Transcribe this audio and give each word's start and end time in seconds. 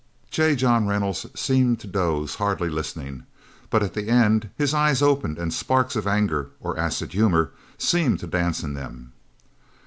J. 0.31 0.55
John 0.55 0.87
Reynolds 0.87 1.27
seemed 1.35 1.79
to 1.81 1.85
doze, 1.85 2.33
hardly 2.37 2.69
listening. 2.71 3.27
But 3.69 3.83
at 3.83 3.93
the 3.93 4.09
end 4.09 4.49
his 4.57 4.73
eyes 4.73 5.03
opened, 5.03 5.37
and 5.37 5.53
sparks 5.53 5.95
of 5.95 6.07
anger 6.07 6.49
or 6.59 6.75
acid 6.75 7.11
humor 7.13 7.51
seemed 7.77 8.17
to 8.21 8.25
dance 8.25 8.63
in 8.63 8.73
them. 8.73 9.11